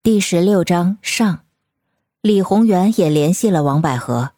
[0.00, 1.40] 第十六章上，
[2.22, 4.30] 李宏源也联系了王百合，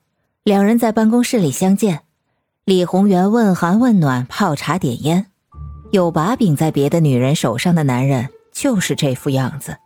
[0.43, 2.01] 两人在办公室里相见。
[2.65, 5.27] 李宏源问寒问暖，泡茶点烟，
[5.93, 9.77] 有把柄在别的女人手上的男人就是这副样子。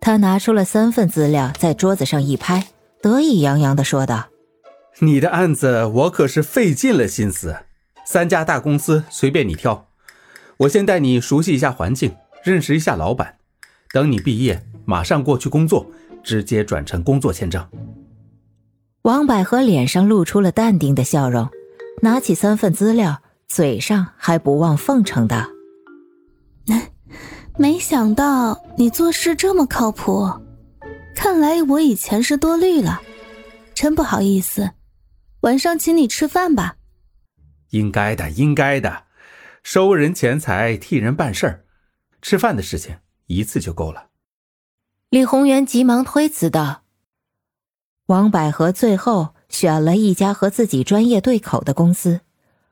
[0.00, 2.66] 他拿出了三份资料，在桌子上一拍，
[3.00, 4.28] 得意洋洋的说道
[5.00, 7.58] ：“你的案子我可是费尽了心思，
[8.04, 9.86] 三家大公司随便你挑，
[10.56, 13.36] 我先带你熟悉一下环境，认识一下老板，
[13.92, 15.86] 等你毕业。”马上过去工作，
[16.24, 17.62] 直接转成工作签证。
[19.02, 21.46] 王百合脸上露出了淡定的笑容，
[22.00, 25.46] 拿起三份资料，嘴上还不忘奉承道
[27.58, 30.26] ：“没想到你做事这么靠谱，
[31.14, 33.02] 看来我以前是多虑了，
[33.74, 34.70] 真不好意思。
[35.40, 36.76] 晚上请你吃饭吧。”
[37.72, 39.04] 应该的，应该的，
[39.62, 41.66] 收人钱财，替人办事儿，
[42.22, 44.07] 吃饭的事情一次就够了。
[45.10, 46.82] 李宏源急忙推辞道
[48.08, 52.20] ：“王百合最后选了一家和自己专业对口的公司，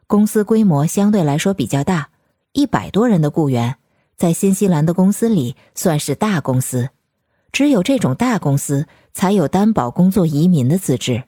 [0.07, 2.11] 公司规模相对来说比较大，
[2.53, 3.79] 一百多人的雇员，
[4.19, 6.91] 在新西兰的公司里算是大公司。
[7.53, 11.25] 只有这种大公司才有担保工作移民的资质。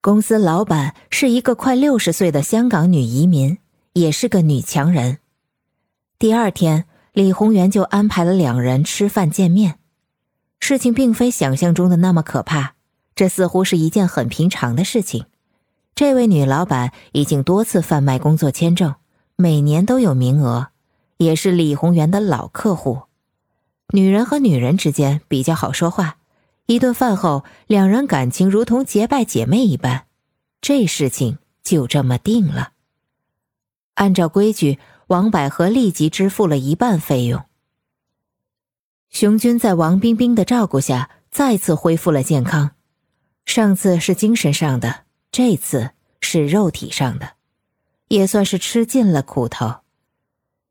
[0.00, 3.58] 公司老板是一个快六十岁的香港女移民，
[3.94, 5.18] 也是个女强人。
[6.20, 9.80] 第二天，李宏源就安排了两人吃饭见面。”
[10.60, 12.74] 事情并非想象中的那么可怕，
[13.14, 15.26] 这似乎是一件很平常的事情。
[15.94, 18.94] 这位女老板已经多次贩卖工作签证，
[19.36, 20.68] 每年都有名额，
[21.16, 23.02] 也是李宏源的老客户。
[23.90, 26.18] 女人和女人之间比较好说话，
[26.66, 30.04] 一顿饭后，两人感情如同结拜姐妹一般，
[30.60, 32.72] 这事情就这么定了。
[33.94, 37.47] 按照规矩，王百合立即支付了一半费用。
[39.10, 42.72] 熊军在王冰冰的照顾下再次恢复了健康，
[43.46, 47.32] 上次是精神上的，这次是肉体上的，
[48.08, 49.76] 也算是吃尽了苦头。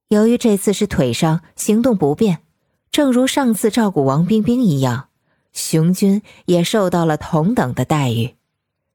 [0.10, 2.40] 由于这次是腿伤，行动不便，
[2.92, 5.10] 正如上次照顾王冰冰一样，
[5.52, 8.36] 熊军也受到了同等的待遇，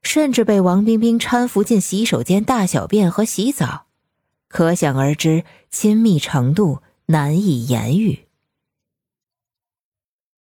[0.01, 3.85] 甚至被王冰冰搀扶进洗手间大小便和洗澡，
[4.47, 8.22] 可想而知，亲密程度难以言喻。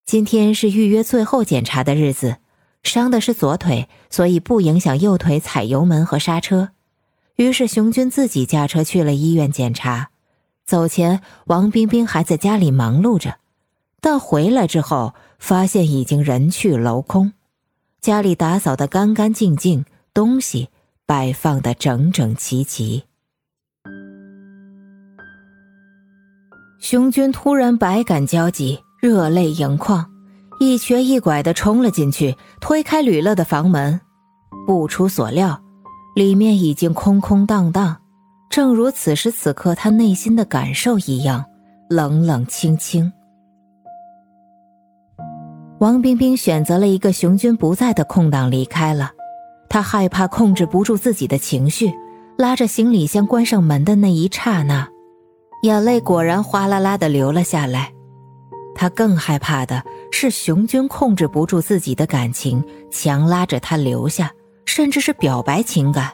[0.06, 2.38] 今天是预约最后检查的日子，
[2.84, 6.70] 伤的是左腿，所以不影响右腿踩油门和刹车。
[7.38, 10.10] 于是熊军自己驾车去了医院检查。
[10.66, 13.38] 走前，王冰冰还在家里忙碌着，
[14.00, 17.34] 但回来之后发现已经人去楼空，
[18.00, 20.70] 家里打扫的干干净净，东西
[21.06, 23.04] 摆放的整整齐齐。
[26.80, 28.80] 熊军突然百感交集。
[29.02, 30.06] 热泪盈眶，
[30.60, 34.00] 一瘸一拐的冲了进去，推开吕乐的房门。
[34.68, 35.60] 不出所料，
[36.16, 37.98] 里面已经空空荡荡，
[38.48, 41.44] 正如此时此刻他内心的感受一样，
[41.90, 43.12] 冷冷清清。
[45.80, 49.10] 王冰冰选择了一个熊军不在的空档离开了，
[49.68, 51.92] 她害怕控制不住自己的情绪，
[52.38, 54.88] 拉着行李箱关上门的那一刹那，
[55.64, 57.92] 眼泪果然哗啦啦的流了下来。
[58.74, 64.32] 他更害怕的是熊军控制不住自己的感情，强拉着他留下，
[64.66, 66.12] 甚至是表白情感。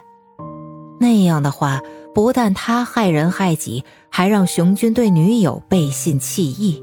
[1.00, 1.80] 那样的话，
[2.14, 6.82] 不但他害人害己，还让熊军对女友背信弃义。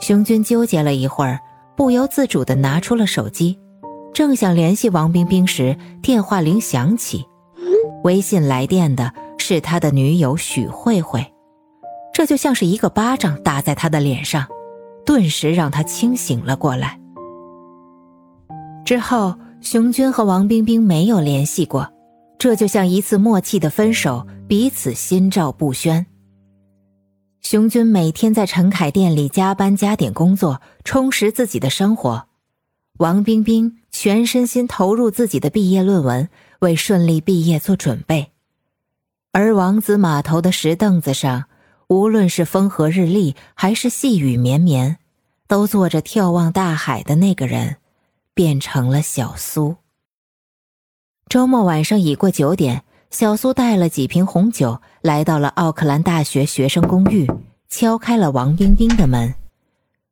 [0.00, 1.38] 熊军纠结了一会儿，
[1.76, 3.56] 不由自主的拿出了手机，
[4.12, 7.24] 正想联系王冰冰时，电话铃响起，
[8.02, 11.31] 微信来电的是他的女友许慧慧。
[12.22, 14.46] 这就像是一个巴掌打在他的脸上，
[15.04, 17.00] 顿时让他清醒了过来。
[18.84, 21.92] 之后，熊军和王冰冰没有联系过，
[22.38, 26.06] 这就像一次默契的分手，彼此心照不宣。
[27.40, 32.28] 熊军每天在陈凯店里加班加点工作，充实自己的生活；
[32.98, 36.28] 王冰冰全身心投入自己的毕业论文，
[36.60, 38.30] 为顺利毕业做准备。
[39.32, 41.46] 而王子码头的石凳子上。
[41.92, 44.96] 无论是风和日丽，还是细雨绵绵，
[45.46, 47.76] 都坐着眺望大海的那个人，
[48.32, 49.76] 变成了小苏。
[51.28, 57.30] 周末晚上已过九点，小苏带了几瓶红酒来到了奥克兰大学学生公寓，
[57.68, 59.34] 敲开了王冰冰的门，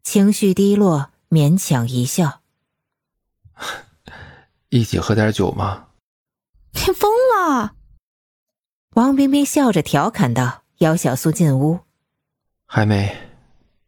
[0.02, 2.40] 情绪低落，勉强一笑：
[4.68, 5.86] “一起喝点酒吗？”
[6.76, 7.72] 你疯了！
[8.96, 10.62] 王冰冰笑着调侃道。
[10.80, 11.80] 邀小苏进屋，
[12.64, 13.14] 还没，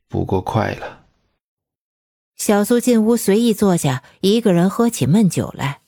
[0.08, 1.06] 不过快了。
[2.36, 5.80] 小苏进屋随意坐下，一个人喝起闷酒来。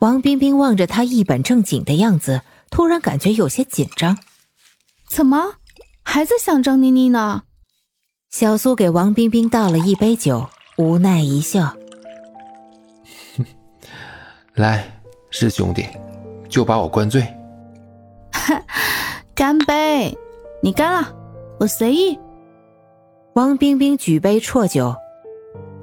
[0.00, 4.18] 王冰冰望着他一本正经的样子，突然感觉有些紧张。
[5.08, 5.54] 怎么
[6.02, 7.44] 还在想张妮妮呢？
[8.28, 11.74] 小苏给王冰冰倒了一杯酒，无奈一笑
[14.52, 15.00] ：“来，
[15.30, 15.86] 是兄弟，
[16.50, 17.26] 就把我灌醉。
[19.36, 20.16] 干杯！
[20.62, 21.14] 你干了，
[21.60, 22.18] 我随意。”
[23.36, 24.96] 王冰冰举杯啜酒，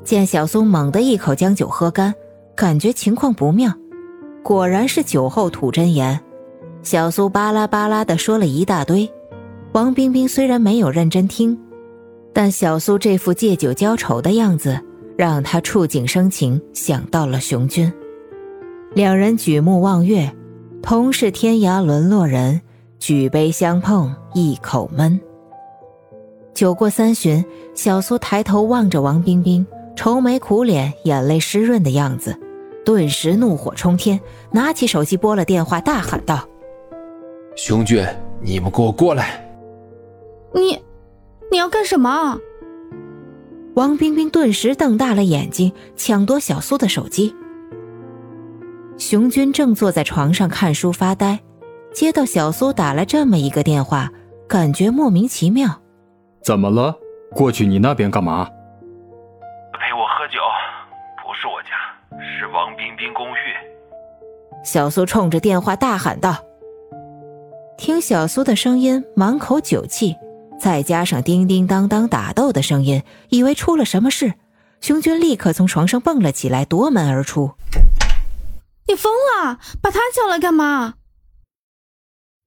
[0.03, 2.15] 见小苏猛地一口将酒喝干，
[2.55, 3.71] 感觉情况不妙。
[4.41, 6.19] 果然是酒后吐真言，
[6.81, 9.07] 小苏巴拉巴拉的说了一大堆。
[9.73, 11.55] 王冰冰虽然没有认真听，
[12.33, 14.81] 但小苏这副借酒浇愁的样子，
[15.15, 17.93] 让他触景生情，想到了熊军。
[18.95, 20.35] 两人举目望月，
[20.81, 22.59] 同是天涯沦落人，
[23.05, 25.19] 举杯相碰一口闷。
[26.53, 27.43] 酒过三巡，
[27.75, 32.39] 小苏抬头望着王冰冰，愁眉苦脸、眼泪湿润的样子。
[32.85, 34.21] 顿时怒火冲天，
[34.51, 36.47] 拿起手机拨了电话，大喊道
[37.57, 38.07] ：“熊军，
[38.41, 39.53] 你们给我过来
[40.55, 40.81] ！”“你，
[41.51, 42.39] 你要干什么？”
[43.75, 47.35] 王冰冰顿时瞪大了眼睛，抢夺小苏的手机。
[48.97, 51.41] 熊军正坐在床上看书发呆，
[51.93, 54.11] 接到小苏打了这么一个电话，
[54.47, 55.81] 感觉莫名其妙。
[56.41, 56.95] “怎么了？
[57.31, 58.49] 过去你那边干嘛
[59.73, 60.39] ？”“陪我喝酒，
[61.23, 61.69] 不是我家。”
[62.19, 64.63] 是王冰冰公寓。
[64.63, 66.35] 小苏冲着电话大喊道
[67.77, 70.15] ：“听小苏的声音，满口酒气，
[70.59, 74.33] 再加上叮叮当当打斗的声音，以为出了什么事。”
[74.81, 77.51] 熊军立刻从床上蹦了起来，夺门而出
[78.87, 79.59] ：“你疯了？
[79.81, 80.95] 把他叫来干嘛？”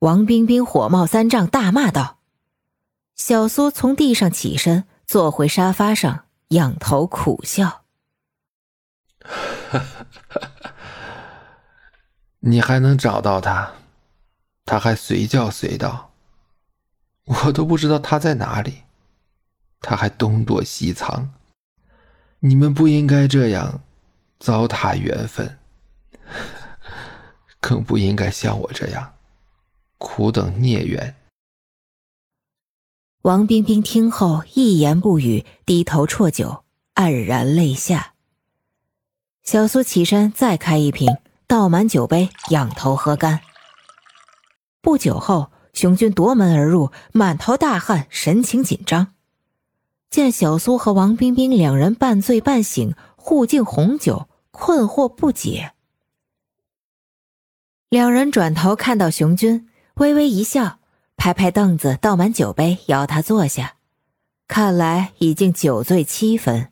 [0.06, 2.18] 王冰冰火冒三丈，大骂道
[3.16, 7.82] ：“小苏，从地上起身，坐回沙发上，仰头苦笑。
[12.38, 13.72] ”你还能找到他？
[14.64, 16.12] 他还随叫随到，
[17.24, 18.84] 我都不知道他在哪里。
[19.80, 21.30] 他还东躲西藏，
[22.38, 23.80] 你们不应该这样
[24.38, 25.58] 糟蹋缘分，
[27.58, 29.12] 更不应该像我这样
[29.98, 31.14] 苦等孽缘。
[33.22, 36.64] 王冰冰听后一言不语，低头啜酒，
[36.94, 38.14] 黯然泪下。
[39.42, 41.16] 小苏起身，再开一瓶，
[41.46, 43.40] 倒满酒杯，仰头喝干。
[44.80, 49.14] 不久后，熊军夺门而入，满头大汗，神情紧张。
[50.08, 55.72] 见小苏和王冰冰两人半醉半醒，互敬红酒，困惑不解。
[57.88, 60.78] 两人转头看到熊军，微微一笑，
[61.16, 63.76] 拍拍凳子，倒满酒杯，邀他坐下。
[64.46, 66.68] 看来已经酒醉七分。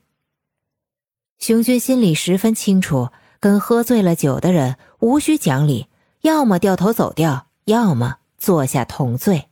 [1.39, 3.09] 熊军心里十分清楚，
[3.41, 5.87] 跟喝醉了酒的人无需讲理，
[6.21, 9.49] 要么掉头走掉，要么坐下同醉。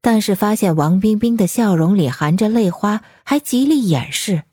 [0.00, 4.44] 但是发现王冰冰的笑容里含着泪花，还极力掩饰，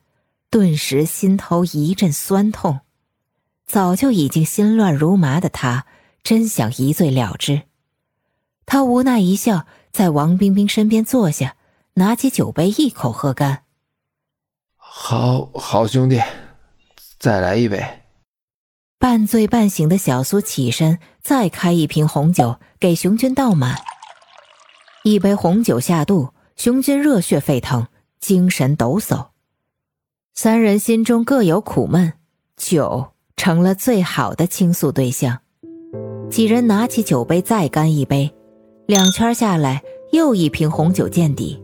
[0.49, 2.79] 顿时心头一阵酸痛。
[3.67, 5.85] 早就已经心乱如麻的他，
[6.23, 7.61] 真想一醉了之。
[8.65, 11.55] 他无奈一笑，在王冰冰身边坐下，
[11.93, 13.63] 拿起酒杯一口喝干。
[14.75, 16.21] 好好兄弟，
[17.19, 18.01] 再来一杯。
[18.97, 23.75] 半醉半醒的小苏起身，再开一瓶红酒给熊军倒满。
[25.03, 27.87] 一杯红酒下肚，熊军热血沸腾，
[28.19, 29.27] 精神抖擞。
[30.33, 32.13] 三人心中各有苦闷，
[32.57, 35.39] 酒成了最好的倾诉对象。
[36.29, 38.34] 几人拿起酒杯再干一杯，
[38.87, 41.59] 两圈下来，又一瓶红酒见底。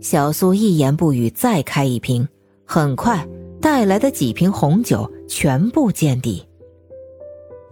[0.00, 2.26] 小苏一言不语，再开一瓶。
[2.64, 3.28] 很快，
[3.60, 6.42] 带来的几瓶红酒全部见底。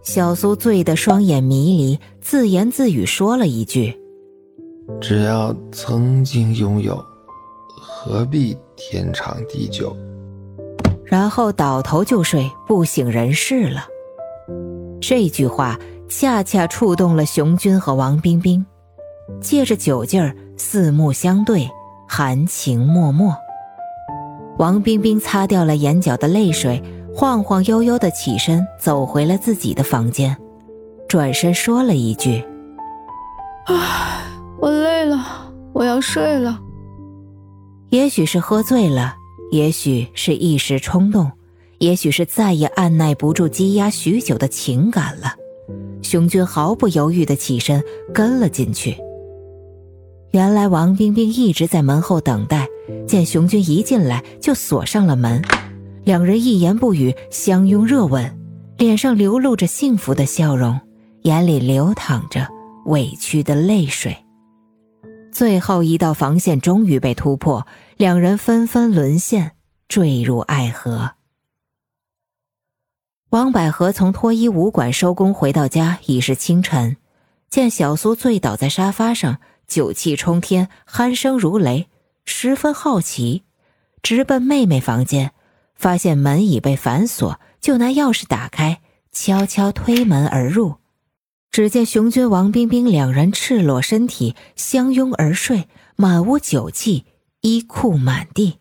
[0.03, 3.99] 小苏醉得双眼迷离，自言自语说了一句
[5.01, 7.03] ：“只要曾经拥有，
[7.81, 9.97] 何必天长地久？”
[11.03, 13.87] 然后倒头就睡，不省人事了。
[15.01, 18.67] 这句话恰恰触动了熊军和王冰冰，
[19.41, 21.67] 借着酒劲儿，四目相对。
[22.13, 23.33] 含情脉脉。
[24.59, 26.83] 王冰冰擦掉了眼角的泪水，
[27.15, 30.37] 晃晃悠悠的起身，走回了自己的房间，
[31.09, 32.45] 转身说了一句
[33.67, 34.25] ：“唉，
[34.59, 36.61] 我累了，我要睡了。”
[37.91, 39.15] 也许是喝醉了，
[39.53, 41.31] 也许是一时冲动，
[41.79, 45.35] 也许是再也按耐不住积压许久的情感了。
[46.03, 48.97] 熊军毫不犹豫的起身，跟了进去。
[50.33, 52.69] 原来王冰冰一直在门后等待，
[53.07, 55.43] 见熊军一进来就锁上了门，
[56.05, 58.39] 两人一言不语，相拥热吻，
[58.79, 60.81] 脸上流露着幸福的笑容，
[61.23, 62.47] 眼里流淌着
[62.87, 64.17] 委屈的泪水。
[65.33, 67.67] 最后一道防线终于被突破，
[67.97, 69.53] 两人纷纷沦陷，
[69.89, 71.11] 坠入爱河。
[73.31, 76.97] 王百合从脱衣舞馆收工回到家，已是清晨。
[77.49, 81.87] 见小苏醉倒在沙发上，酒气冲天，鼾声如雷，
[82.25, 83.45] 十分好奇，
[84.03, 85.31] 直奔妹妹房间，
[85.77, 88.81] 发现门已被反锁，就拿钥匙打开，
[89.13, 90.79] 悄悄推门而入。
[91.53, 97.05] 只见熊军、王冰冰两人赤裸身体相拥而睡，满屋酒气，
[97.43, 98.59] 衣裤满地，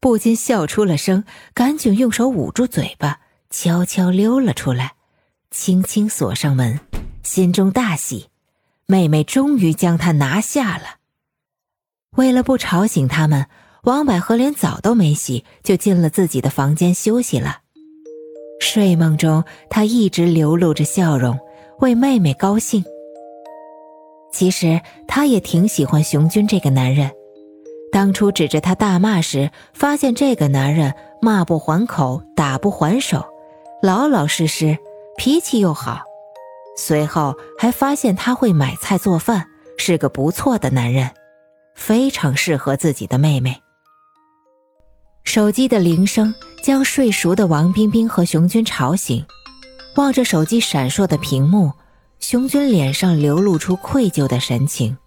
[0.00, 3.20] 不禁笑出了声，赶紧用手捂住嘴巴。
[3.50, 4.92] 悄悄溜了出来，
[5.50, 6.78] 轻轻锁上门，
[7.22, 8.26] 心中大喜，
[8.86, 10.84] 妹妹终于将他拿下了。
[12.16, 13.46] 为了不吵醒他们，
[13.84, 17.60] 王百合连澡都没洗，就进了自己的房间休息了。
[18.60, 21.38] 睡梦中，她一直流露着笑容，
[21.80, 22.84] 为妹妹高兴。
[24.30, 27.10] 其实，她也挺喜欢熊军这个男人。
[27.90, 33.26] 当初指着他大骂时，发现这个男人骂不还口，打不还手。
[33.80, 34.76] 老老实实，
[35.16, 36.02] 脾气又好，
[36.76, 41.08] 随后还发现他会买菜做饭，是个不错的男人，
[41.76, 43.62] 非常适合自己的妹妹。
[45.22, 49.24] 手机的铃声将睡熟的王冰冰和熊军吵醒，
[49.94, 51.70] 望着手机闪烁的屏幕，
[52.18, 54.98] 熊军脸上流露出愧疚的神情，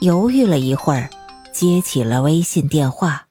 [0.00, 1.10] 犹豫了一会儿，
[1.52, 3.26] 接起了微信电话。